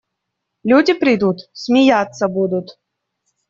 [0.63, 2.79] Люди придут– смеяться будут.